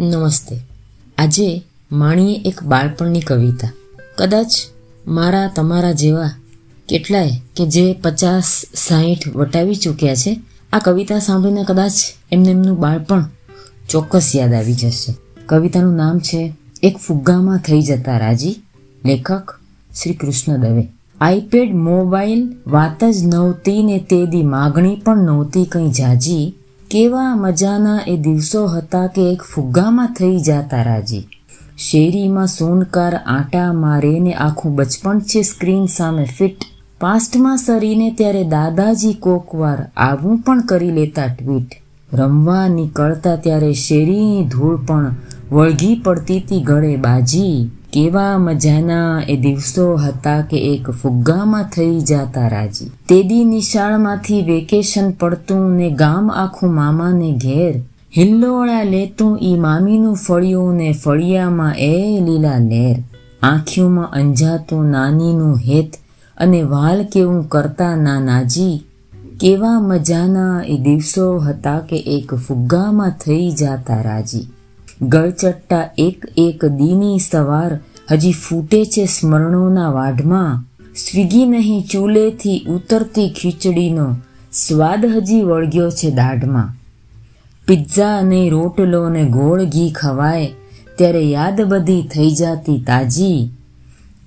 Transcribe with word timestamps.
નમસ્તે. 0.00 0.60
આજે 1.18 1.62
માણીએ 1.92 2.42
એક 2.44 2.62
બાળપણની 2.62 3.20
કવિતા. 3.20 3.68
કદાચ 4.18 4.46
મારા 5.06 5.52
તમારા 5.56 5.92
જેવા 5.92 6.30
કેટલાય 6.88 7.30
કે 7.56 7.66
જે 7.66 7.92
પચાસ, 7.92 8.64
સાહીઠ 8.74 9.36
વટાવી 9.36 9.74
ચૂક્યા 9.74 10.14
છે, 10.14 10.40
આ 10.72 10.78
કવિતા 10.78 11.18
સાંભળીને 11.18 11.64
કદાચ 11.64 11.92
એમને 12.32 12.50
એમનું 12.50 12.80
બાળપણ 12.80 13.24
ચોક્કસ 13.88 14.32
યાદ 14.36 14.54
આવી 14.54 14.74
જશે. 14.74 15.14
કવિતાનું 15.46 15.94
નામ 15.94 16.18
છે, 16.18 16.52
એક 16.82 16.96
ફુગ્ગામાં 16.96 17.58
થઈ 17.58 17.80
જતા 17.82 18.18
રાજી, 18.18 18.56
લેખક 19.04 19.60
શ્રી 20.02 20.14
કૃષ્ણ 20.14 20.56
દવે. 20.56 20.88
આઈપેડ, 21.20 21.74
મોબાઈલ, 21.74 22.56
વાત 22.66 23.04
જ 23.04 23.24
નહોતી 23.24 23.82
ને 23.82 23.98
તે 23.98 24.26
દી 24.26 24.42
માગણી 24.42 24.96
પણ 24.96 25.16
નહોતી 25.16 25.64
કંઈ 25.64 25.90
જાજી 25.90 26.54
કેવા 26.90 27.36
મજાના 27.36 28.00
એ 28.06 28.16
દિવસો 28.16 28.66
હતા 28.66 29.06
કે 29.06 29.32
એક 29.32 29.42
ફુગ્ગામાં 29.42 30.06
થઈ 30.06 30.38
જાતા 30.38 30.82
રાજી. 30.82 31.28
શેરીમાં 31.78 32.46
સોનકાર 32.46 33.14
આટા 33.14 33.72
મારે 33.72 34.20
ને 34.20 34.32
આખું 34.32 34.74
બચપણ 34.74 35.20
છે 35.20 35.42
સ્ક્રીન 35.42 35.86
સામે 35.86 36.24
ફિટ. 36.24 36.56
પાસ્ટમાં 37.00 37.56
સરીને 37.56 38.10
ત્યારે 38.10 38.44
દાદાજી 38.44 39.14
કોકવાર 39.14 39.78
આવું 39.96 40.38
પણ 40.38 40.60
કરી 40.60 40.90
લેતા 40.90 41.26
ટ્વીટ. 41.26 41.70
રમવા 42.12 42.68
નીકળતા 42.68 43.36
ત્યારે 43.36 43.72
શેરીની 43.72 44.44
ધૂળ 44.44 44.76
પણ 44.76 45.14
વળગી 45.52 46.00
પડતી 46.04 46.40
તી 46.40 46.62
ગળે 46.62 46.96
બાજી. 46.96 47.70
કેવા 47.92 48.38
મજાના 48.38 49.22
એ 49.28 49.36
દિવસો 49.36 49.96
હતા 49.96 50.40
કે 50.40 50.74
એક 50.74 50.90
ફુગ્ગામાં 50.90 51.62
થઈ 51.62 52.00
જાતા 52.00 52.48
રાજી. 52.48 52.90
તેદી 53.08 53.44
નિશાળમાંથી 53.44 54.42
વેકેશન 54.42 55.10
પડતું 55.10 55.70
ને 55.70 55.90
ગામ 55.90 56.30
આખું 56.30 56.74
મામાને 56.74 57.32
ઘેર. 57.32 57.82
હિલ્લોળા 58.16 58.82
લેતું 58.82 59.38
ઈ 59.42 59.54
મામીનું 59.54 60.14
ફળિયું 60.14 60.74
ને 60.74 60.92
ફળિયામાં 60.92 61.74
એ 61.78 62.20
લીલા 62.20 62.58
લેર. 62.58 62.96
આંખીઓમાં 63.42 64.10
અંજાતું 64.10 64.84
નાનીનું 64.84 65.56
હેત 65.56 65.92
અને 66.36 66.62
વાલ 66.62 67.04
કેવું 67.04 67.48
કરતા 67.48 67.96
નાનાજી 67.96 68.82
કેવા 69.40 69.80
મજાના 69.80 70.62
એ 70.66 70.78
દિવસો 70.78 71.38
હતા 71.38 71.78
કે 71.78 71.96
એક 71.96 72.34
ફુગ્ગામાં 72.34 73.10
થઈ 73.10 73.50
જાતા 73.50 74.02
રાજી. 74.02 74.46
ગળચટ્ટા 75.02 75.90
એક 75.98 76.26
એક 76.36 76.64
દીની 76.64 77.18
સવાર 77.18 77.78
હજી 78.10 78.32
ફૂટે 78.32 78.84
છે 78.84 79.06
સ્મરણોના 79.06 79.90
વાઢમાં. 79.90 80.64
સ્વીગી 80.94 81.46
નહીં 81.46 81.86
ચૂલેથી 81.92 82.64
ઉતરતી 82.68 83.30
ખીચડીનો 83.30 84.16
સ્વાદ 84.52 85.06
હજી 85.06 85.42
વળગ્યો 85.42 85.90
છે 85.90 86.10
દાઢમાં. 86.10 86.76
પિઝા 87.66 88.18
અને 88.18 88.48
રોટલો 88.48 89.08
ને 89.08 89.24
ગોળ 89.24 89.64
ઘી 89.64 89.90
ખવાય, 89.90 90.50
ત્યારે 90.98 91.22
યાદ 91.22 91.60
બધી 91.60 92.02
થઈ 92.02 92.30
જાતી 92.30 92.84
તાજી. 92.86 93.50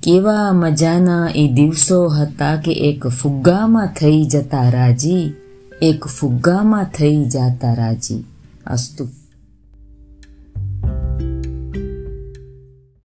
કેવા 0.03 0.51
મજાના 0.51 1.29
એ 1.35 1.47
દિવસો 1.47 2.07
હતા 2.07 2.55
કે 2.55 2.71
એક 2.71 3.07
ફુગ્ગામાં 3.07 3.87
થઈ 3.87 4.23
જતા 4.23 4.69
રાજી, 4.69 5.33
એક 5.81 6.07
ફુગ્ગામાં 6.07 6.83
થઈ 6.83 7.25
જાતા 7.25 7.73
રાજી. 7.73 8.23
અસ્તુ. 8.67 9.07